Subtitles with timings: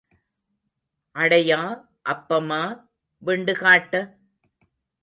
[1.15, 1.59] அடையா,
[2.09, 2.61] அப்பமா,
[3.23, 3.93] விண்டு காட்ட?